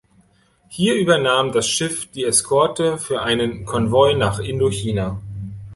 Hier 0.67 0.95
übernahm 0.95 1.51
das 1.51 1.67
Schiff 1.69 2.07
die 2.09 2.23
Eskorte 2.23 2.97
für 2.97 3.21
einen 3.21 3.65
Konvoi 3.65 4.15
nach 4.15 4.39
Indochina. 4.39 5.21